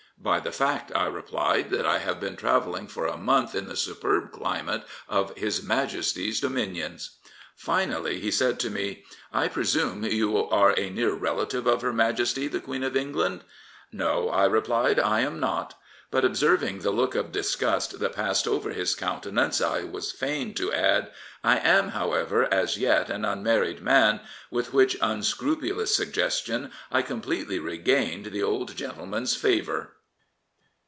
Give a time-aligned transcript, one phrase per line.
[0.31, 3.75] "By the fact," I replied," that I have been travelling for a month in the
[3.75, 7.09] superb climate of his 223 Prophets, Priests, and Kings Majesty's dominions/'
[7.55, 9.03] Finally he said to me,
[9.33, 13.43] I presume you are a near relative of her Majesty the Queen of England?"
[13.91, 15.73] No/' I replied," I am not."
[16.11, 20.71] But observing the look of disgust that passed over his countenance I was fain to
[20.71, 21.11] add,"
[21.43, 24.19] I am, however, as yet an unmarried man,"
[24.51, 29.93] with which unscrupulous suggestion I completely regained the old gentleman's favour.